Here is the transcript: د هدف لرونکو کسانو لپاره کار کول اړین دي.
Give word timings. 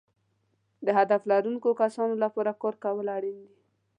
د 0.85 0.87
هدف 0.97 1.21
لرونکو 1.31 1.69
کسانو 1.81 2.15
لپاره 2.23 2.51
کار 2.61 2.75
کول 2.83 3.07
اړین 3.17 3.37
دي. 3.45 3.55